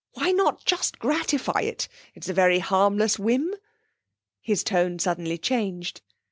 [0.15, 1.87] Why not just gratify it?
[2.15, 3.53] It's a very harmless whim.'
[4.41, 6.01] His tone suddenly changed.